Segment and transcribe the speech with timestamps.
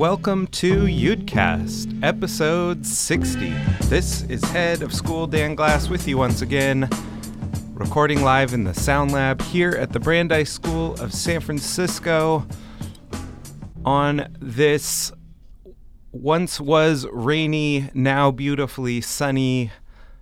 [0.00, 3.50] welcome to Yudcast, episode 60.
[3.82, 6.88] This is Head of School Dan Glass with you once again,
[7.74, 12.46] recording live in the Sound Lab here at the Brandeis School of San Francisco
[13.84, 15.12] on this
[16.12, 19.70] once was rainy, now beautifully sunny,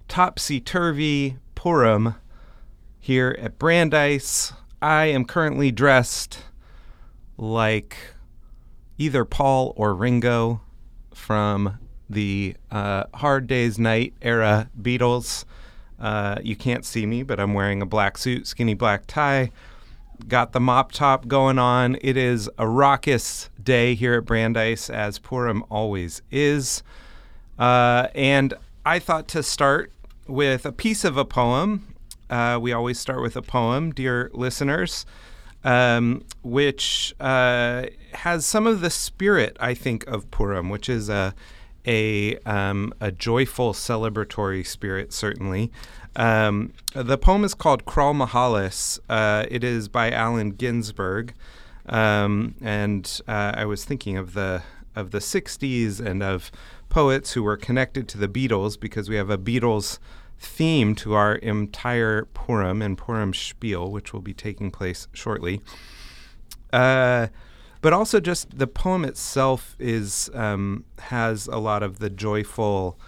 [0.09, 2.17] topsy turvy Purim
[2.99, 4.53] here at Brandeis.
[4.83, 6.41] I am currently dressed
[7.37, 7.97] like
[8.99, 10.61] either Paul or Ringo
[11.15, 11.79] from
[12.11, 15.45] the uh, Hard Day's Night era Beatles.
[15.99, 19.51] Uh, you can't see me, but I'm wearing a black suit, skinny black tie,
[20.27, 21.97] got the mop top going on.
[22.01, 26.83] It is a raucous day here at Brandeis, as Purim always is.
[27.59, 29.93] Uh, and I thought to start
[30.27, 31.95] with a piece of a poem.
[32.31, 35.05] Uh, we always start with a poem, dear listeners
[35.65, 41.35] um, which uh, has some of the spirit, I think, of Purim, which is a
[41.87, 45.73] a, um, a joyful celebratory spirit, certainly.
[46.17, 48.99] Um, the poem is called Kral Majales.
[49.09, 51.33] Uh, it is by Allen Ginsberg,
[51.87, 54.63] um, and uh, I was thinking of the
[54.95, 56.51] of the '60s and of
[56.89, 59.99] poets who were connected to the Beatles because we have a Beatles
[60.39, 65.61] theme to our entire Purim and Purim spiel, which will be taking place shortly.
[66.73, 67.29] Uh,
[67.81, 72.99] but also, just the poem itself is um, has a lot of the joyful,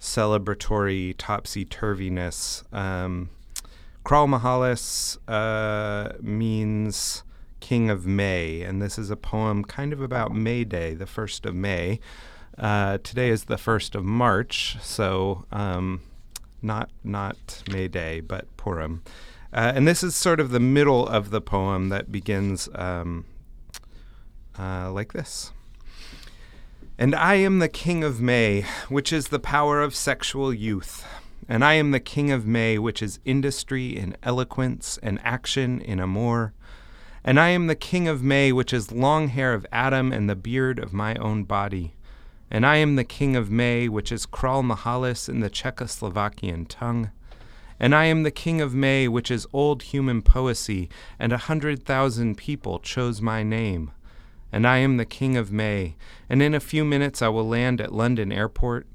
[0.00, 2.62] celebratory topsy turviness.
[2.74, 3.28] Um,
[4.04, 7.22] Kral Majales uh, means
[7.60, 11.44] King of May, and this is a poem kind of about May Day, the first
[11.46, 12.00] of May.
[12.56, 16.00] Uh, today is the first of March, so um,
[16.64, 19.02] not not May Day, but Purim.
[19.52, 23.24] Uh, and this is sort of the middle of the poem that begins um,
[24.58, 25.52] uh, like this.
[26.98, 31.04] And I am the king of May, which is the power of sexual youth.
[31.48, 36.00] And I am the king of May, which is industry in eloquence and action in
[36.00, 36.54] amour.
[37.22, 40.36] And I am the king of May, which is long hair of Adam and the
[40.36, 41.94] beard of my own body.
[42.54, 47.10] And I am the king of May, which is Kral Majales in the Czechoslovakian tongue.
[47.80, 50.88] And I am the king of May, which is old human poesy,
[51.18, 53.90] and a hundred thousand people chose my name.
[54.52, 55.96] And I am the king of May,
[56.30, 58.86] and in a few minutes I will land at London airport.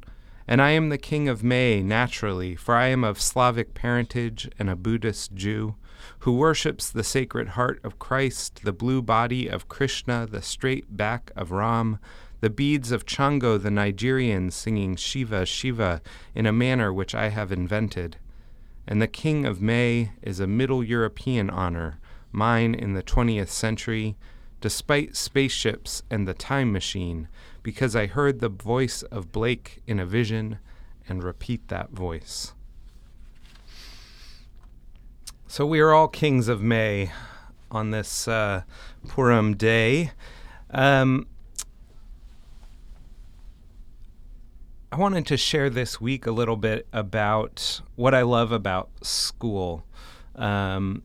[0.47, 4.70] And I am the king of May, naturally, for I am of Slavic parentage and
[4.70, 5.76] a Buddhist Jew,
[6.20, 11.30] who worships the sacred heart of Christ, the blue body of Krishna, the straight back
[11.36, 12.00] of Ram,
[12.42, 16.02] the beads of Chango the Nigerian singing Shiva, Shiva
[16.34, 18.18] in a manner which I have invented.
[18.88, 22.00] And the King of May is a Middle European honor,
[22.32, 24.16] mine in the 20th century,
[24.62, 27.28] despite spaceships and the time machine,
[27.62, 30.60] because I heard the voice of Blake in a vision
[31.08, 32.54] and repeat that voice.
[35.48, 37.12] So we are all kings of May
[37.72, 38.64] on this uh,
[39.08, 40.12] Purim day.
[40.72, 41.28] Um,
[44.92, 49.86] I wanted to share this week a little bit about what I love about school.
[50.36, 51.04] Um,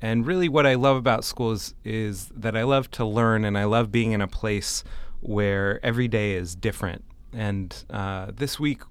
[0.00, 3.58] and really, what I love about school is, is that I love to learn and
[3.58, 4.84] I love being in a place
[5.20, 7.04] where every day is different.
[7.32, 8.82] And uh, this week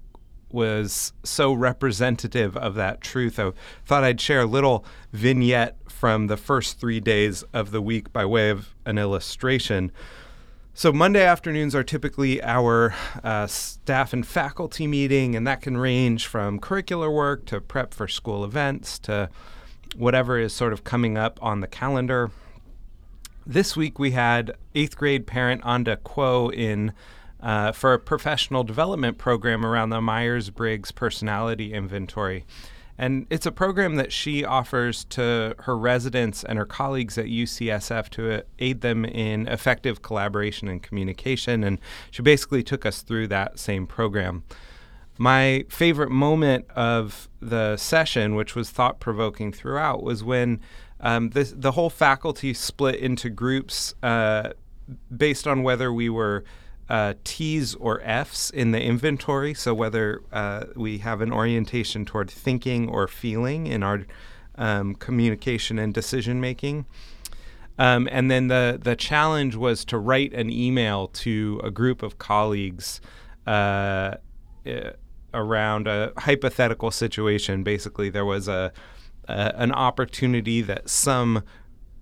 [0.52, 3.38] was so representative of that truth.
[3.38, 3.52] I
[3.86, 8.26] thought I'd share a little vignette from the first three days of the week by
[8.26, 9.92] way of an illustration.
[10.80, 16.26] So, Monday afternoons are typically our uh, staff and faculty meeting, and that can range
[16.26, 19.28] from curricular work to prep for school events to
[19.94, 22.30] whatever is sort of coming up on the calendar.
[23.46, 26.94] This week we had eighth grade parent Anda Quo in
[27.40, 32.46] uh, for a professional development program around the Myers Briggs personality inventory.
[33.00, 38.10] And it's a program that she offers to her residents and her colleagues at UCSF
[38.10, 41.64] to aid them in effective collaboration and communication.
[41.64, 41.80] And
[42.10, 44.44] she basically took us through that same program.
[45.16, 50.60] My favorite moment of the session, which was thought provoking throughout, was when
[51.00, 54.50] um, this, the whole faculty split into groups uh,
[55.16, 56.44] based on whether we were
[56.90, 59.54] uh, T's or F's in the inventory.
[59.54, 64.06] So whether uh, we have an orientation toward thinking or feeling in our
[64.56, 66.86] um, communication and decision making.
[67.78, 72.18] Um, and then the the challenge was to write an email to a group of
[72.18, 73.00] colleagues
[73.46, 74.16] uh,
[74.66, 74.90] uh
[75.32, 77.62] around a hypothetical situation.
[77.62, 78.72] Basically, there was a,
[79.28, 81.44] an opportunity that some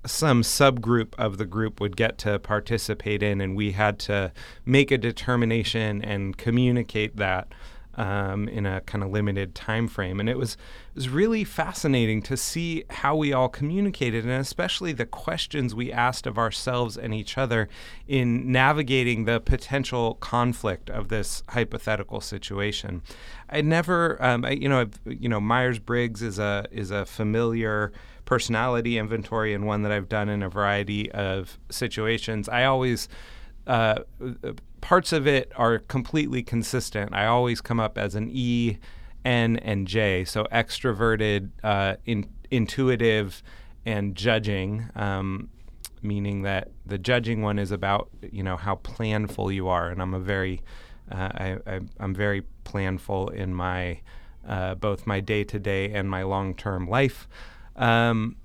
[0.08, 4.32] some subgroup of the group would get to participate in, and we had to
[4.64, 7.52] make a determination and communicate that
[7.98, 10.20] um, in a kind of limited time frame.
[10.20, 14.92] And it was it was really fascinating to see how we all communicated, and especially
[14.92, 17.68] the questions we asked of ourselves and each other
[18.06, 23.02] in navigating the potential conflict of this hypothetical situation.
[23.50, 27.04] I never, um, I, you know, I've, you know, Myers Briggs is a is a
[27.04, 27.92] familiar
[28.28, 32.46] personality inventory and one that I've done in a variety of situations.
[32.46, 33.08] I always
[33.66, 34.00] uh,
[34.82, 37.14] parts of it are completely consistent.
[37.14, 38.76] I always come up as an E,
[39.24, 40.26] N, and J.
[40.26, 43.42] So extroverted, uh, in, intuitive,
[43.86, 44.90] and judging.
[44.94, 45.48] Um,
[46.02, 50.12] meaning that the judging one is about you know how planful you are, and I'm
[50.12, 50.60] a very
[51.10, 54.00] uh, I, I, am very planful in my
[54.46, 57.26] uh, both my day to day and my long term life.
[57.78, 58.36] Um,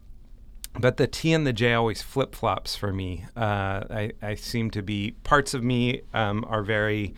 [0.80, 3.25] but the T and the J always flip flops for me.
[3.35, 7.13] Uh, I, I, seem to be parts of me um, are very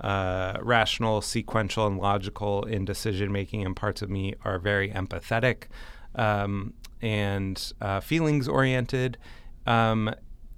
[0.00, 5.64] uh, rational, sequential, and logical in decision making, and parts of me are very empathetic
[6.14, 9.18] um, and uh, feelings oriented.
[9.66, 10.14] Um,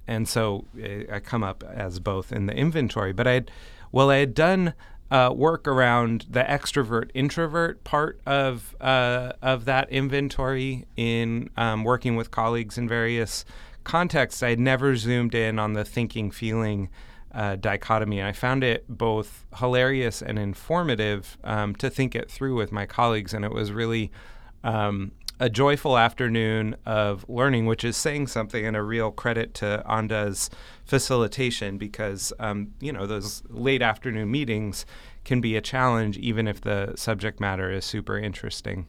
[0.07, 3.13] and so eh, I come up as both in the inventory.
[3.13, 3.43] But I,
[3.91, 4.73] well, I had done
[5.13, 12.15] uh, work around the extrovert introvert part of uh, of that inventory in um, working
[12.15, 13.45] with colleagues in various
[13.83, 14.41] contexts.
[14.41, 16.89] I had never zoomed in on the thinking feeling
[17.31, 18.23] uh, dichotomy.
[18.23, 23.35] I found it both hilarious and informative um, to think it through with my colleagues,
[23.35, 24.11] and it was really
[24.63, 29.83] um, a joyful afternoon of learning, which is saying something and a real credit to
[29.89, 30.49] Anda's
[30.85, 34.85] facilitation because, um, you know, those late afternoon meetings
[35.25, 38.87] can be a challenge even if the subject matter is super interesting.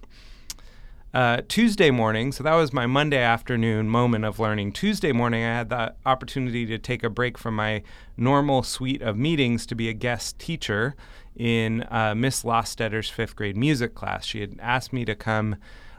[1.15, 4.73] Uh, Tuesday morning, so that was my Monday afternoon moment of learning.
[4.73, 7.85] Tuesday morning, I had the opportunity to take a break from my
[8.17, 10.97] normal suite of meetings to be a guest teacher
[11.37, 14.25] in uh, Miss Lostetter's fifth grade music class.
[14.25, 15.55] She had asked me to come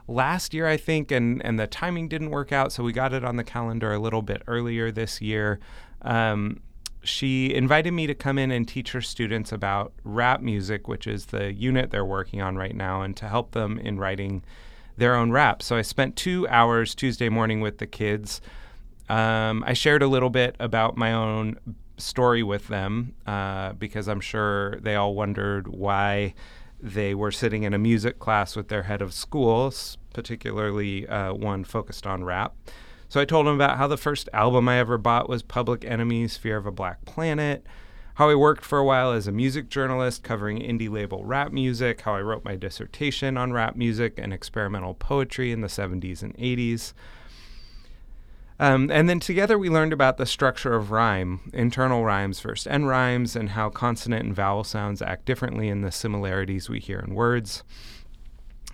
[0.07, 3.23] last year, I think, and and the timing didn't work out, so we got it
[3.23, 5.59] on the calendar a little bit earlier this year.
[6.01, 6.61] Um,
[7.03, 11.27] she invited me to come in and teach her students about rap music, which is
[11.27, 14.43] the unit they're working on right now, and to help them in writing
[14.97, 15.61] their own rap.
[15.61, 18.41] So I spent two hours Tuesday morning with the kids.
[19.07, 21.59] Um, I shared a little bit about my own
[21.97, 26.33] story with them uh, because I'm sure they all wondered why
[26.85, 29.73] they were sitting in a music class with their head of school,
[30.13, 32.53] particularly uh, one focused on rap.
[33.09, 36.37] So I told them about how the first album I ever bought was Public Enemy's
[36.37, 37.65] Fear of a Black Planet,
[38.15, 42.01] how I worked for a while as a music journalist covering indie label rap music,
[42.01, 46.37] how I wrote my dissertation on rap music and experimental poetry in the 70s and
[46.37, 46.93] 80s.
[48.59, 52.87] Um, and then together we learned about the structure of rhyme, internal rhymes versus end
[52.87, 57.13] rhymes, and how consonant and vowel sounds act differently in the similarities we hear in
[57.13, 57.63] words.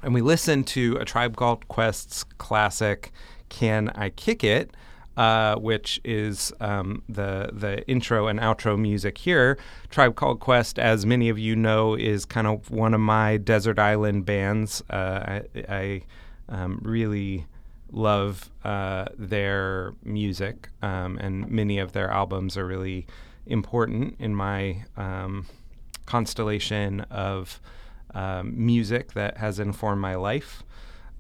[0.04, 3.12] And we listened to a Tribe Called Quest's classic,
[3.50, 4.72] Can I Kick It?
[5.18, 9.58] Uh, which is um, the the intro and outro music here.
[9.90, 13.78] Tribe Called Quest, as many of you know, is kind of one of my desert
[13.78, 14.82] island bands.
[14.90, 14.96] Uh,
[15.28, 16.02] I, I
[16.48, 17.46] um, really
[17.92, 23.06] love uh, their music, um, and many of their albums are really
[23.46, 25.46] important in my um,
[26.06, 27.60] constellation of
[28.14, 30.64] um, music that has informed my life.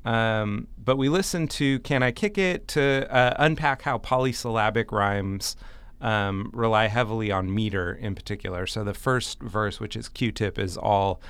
[0.03, 5.55] Um, but we listened to Can I Kick It to uh, unpack how polysyllabic rhymes
[5.99, 8.65] um, rely heavily on meter in particular.
[8.65, 11.21] So the first verse, which is Q tip, is all.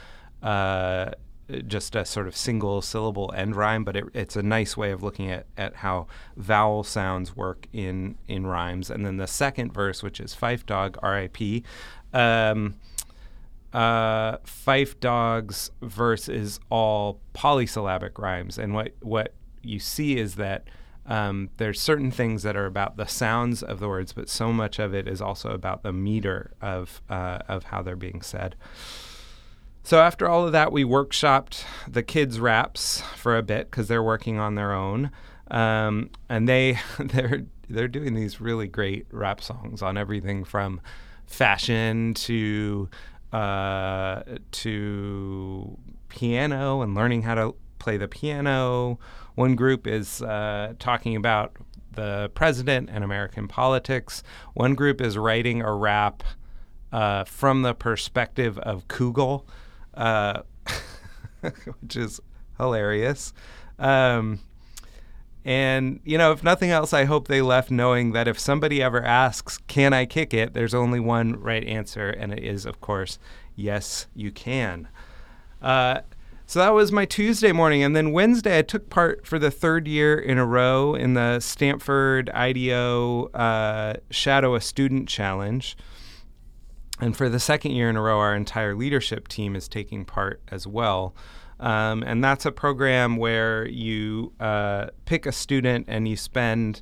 [0.41, 1.12] Uh,
[1.60, 5.03] just a sort of single syllable end rhyme, but it, it's a nice way of
[5.03, 8.89] looking at, at how vowel sounds work in, in rhymes.
[8.89, 11.63] And then the second verse, which is Phife Dawg, R.I.P.,
[12.13, 12.75] um,
[13.74, 18.58] uh, Phife Dawg's verse is all polysyllabic rhymes.
[18.58, 20.67] And what, what you see is that
[21.05, 24.77] um, there's certain things that are about the sounds of the words, but so much
[24.77, 28.55] of it is also about the meter of, uh, of how they're being said.
[29.84, 34.04] So after all of that, we workshopped the kids' raps for a bit because they're
[34.04, 35.12] working on their own,
[35.50, 40.82] um, and they they're they're doing these really great rap songs on everything from
[41.26, 42.90] fashion to
[43.34, 45.78] uh, to
[46.10, 49.00] piano and learning how to play the piano.
[49.36, 51.56] One group is uh, talking about
[51.94, 54.22] the president and American politics.
[54.54, 56.24] One group is writing a rap
[56.92, 59.46] uh, from the perspective of Kugel
[59.93, 60.41] uh,
[61.81, 62.19] which is
[62.57, 63.33] hilarious.
[63.79, 64.39] Um,
[65.43, 69.03] and, you know, if nothing else, I hope they left knowing that if somebody ever
[69.03, 70.53] asks, can I kick it?
[70.53, 73.17] There's only one right answer, and it is, of course,
[73.55, 74.88] yes, you can.
[75.62, 76.01] Uh,
[76.45, 77.81] so that was my Tuesday morning.
[77.81, 81.39] And then Wednesday, I took part for the third year in a row in the
[81.39, 85.77] Stanford IDEO uh, Shadow a Student Challenge.
[87.01, 90.39] And for the second year in a row, our entire leadership team is taking part
[90.50, 91.15] as well.
[91.60, 96.81] Um, and that's a program where you uh, pick a student and you spend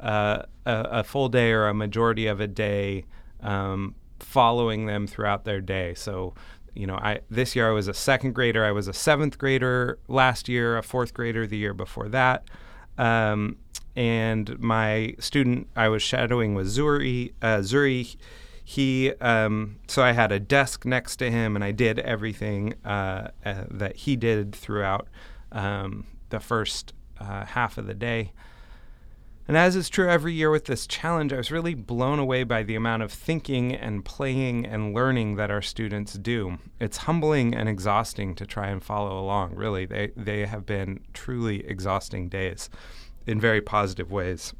[0.00, 3.04] uh, a, a, full day or a majority of a day
[3.42, 5.94] um, following them throughout their day.
[5.94, 6.34] So,
[6.74, 8.64] you know, I this year I was a second grader.
[8.64, 12.44] I was a seventh grader last year, a fourth grader the year before that.
[12.98, 13.56] Um,
[13.96, 17.32] and my student I was shadowing was Zuri.
[17.42, 18.16] Uh, Zuri
[18.70, 23.32] he um, so I had a desk next to him, and I did everything uh,
[23.44, 25.08] uh, that he did throughout
[25.50, 28.32] um, the first uh, half of the day.
[29.48, 32.62] And as is true every year with this challenge, I was really blown away by
[32.62, 36.58] the amount of thinking and playing and learning that our students do.
[36.78, 39.84] It's humbling and exhausting to try and follow along, really.
[39.84, 42.70] They, they have been truly exhausting days
[43.26, 44.54] in very positive ways.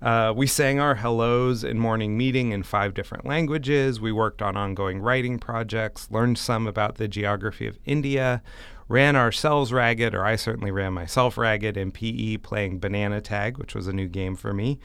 [0.00, 4.00] Uh, we sang our hellos in morning meeting in five different languages.
[4.00, 8.42] We worked on ongoing writing projects, learned some about the geography of India,
[8.86, 13.74] ran ourselves ragged, or I certainly ran myself ragged in PE playing Banana Tag, which
[13.74, 14.78] was a new game for me.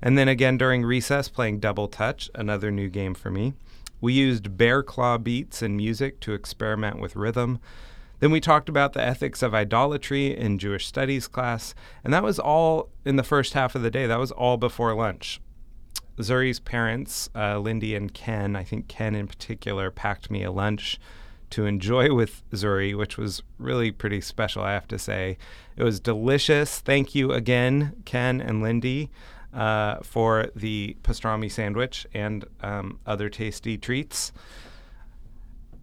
[0.00, 3.52] And then again during recess playing Double Touch, another new game for me.
[4.00, 7.58] We used bear claw beats and music to experiment with rhythm.
[8.24, 12.38] Then we talked about the ethics of idolatry in Jewish studies class, and that was
[12.38, 14.06] all in the first half of the day.
[14.06, 15.42] That was all before lunch.
[16.16, 20.98] Zuri's parents, uh, Lindy and Ken, I think Ken in particular, packed me a lunch
[21.50, 25.36] to enjoy with Zuri, which was really pretty special, I have to say.
[25.76, 26.80] It was delicious.
[26.80, 29.10] Thank you again, Ken and Lindy,
[29.52, 34.32] uh, for the pastrami sandwich and um, other tasty treats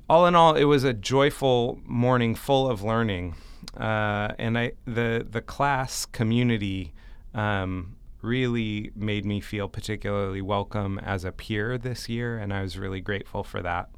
[0.09, 3.35] all in all, it was a joyful morning full of learning,
[3.77, 6.93] uh, and I the the class community
[7.33, 12.77] um, really made me feel particularly welcome as a peer this year, and I was
[12.77, 13.89] really grateful for that.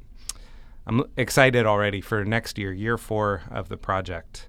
[0.86, 4.48] I'm excited already for next year, year four of the project.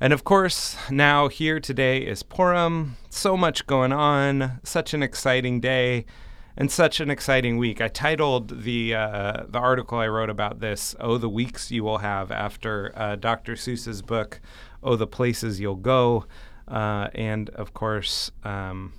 [0.00, 2.96] And of course, now here today is Purim.
[3.08, 6.06] So much going on, such an exciting day
[6.56, 7.80] and such an exciting week.
[7.80, 11.98] I titled the uh, the article I wrote about this "Oh, the weeks you will
[11.98, 13.54] have" after uh, Dr.
[13.54, 14.40] Seuss's book
[14.82, 16.26] "Oh, the places you'll go,"
[16.68, 18.92] uh, and of course, um,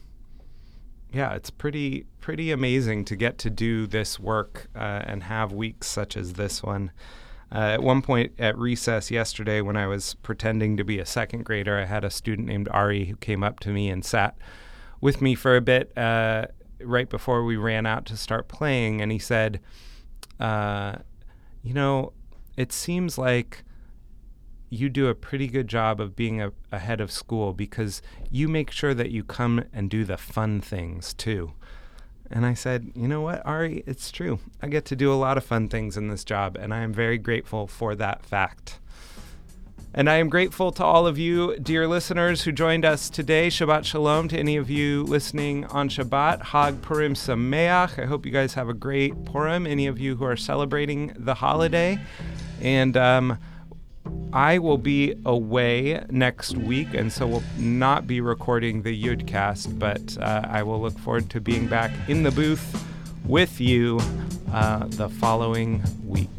[1.12, 5.88] yeah, it's pretty pretty amazing to get to do this work uh, and have weeks
[5.88, 6.92] such as this one.
[7.52, 11.46] Uh, at one point at recess yesterday, when I was pretending to be a second
[11.46, 14.36] grader, I had a student named Ari who came up to me and sat
[15.02, 16.48] with me for a bit uh,
[16.86, 19.60] right before we ran out to start playing, and he said,
[20.40, 20.96] uh,
[21.62, 22.14] "You know,
[22.58, 23.64] it seems like."
[24.70, 28.72] you do a pretty good job of being a, ahead of school because you make
[28.72, 31.54] sure that you come and do the fun things too.
[32.32, 34.40] And I said, you know what, Ari, it's true.
[34.64, 36.92] I get to do a lot of fun things in this job, and I am
[36.92, 38.80] very grateful for that fact.
[39.96, 43.50] And I am grateful to all of you, dear listeners, who joined us today.
[43.50, 46.46] Shabbat Shalom to any of you listening on Shabbat.
[46.46, 48.02] Hag Purim Sameach.
[48.02, 51.36] I hope you guys have a great Purim, any of you who are celebrating the
[51.36, 52.00] holiday.
[52.60, 53.38] And um,
[54.34, 60.18] I will be away next week, and so we'll not be recording the Yudcast, but
[60.18, 62.84] uh, I will look forward to being back in the booth
[63.26, 64.00] with you
[64.52, 66.32] uh, the following week.